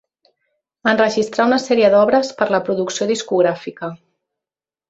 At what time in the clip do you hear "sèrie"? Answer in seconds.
1.65-1.91